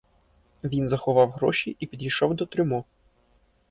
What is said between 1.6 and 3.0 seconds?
і підійшов до трюмо.